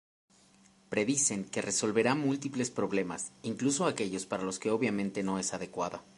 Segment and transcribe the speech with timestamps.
[0.89, 6.01] Predicen que resolverá múltiples problemas, incluso aquellos para los que obviamente no es adecuada.